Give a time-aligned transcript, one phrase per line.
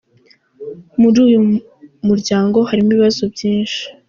[1.01, 1.39] Muri uyu
[2.05, 3.81] mu ryango harimo ibibazo byinshi.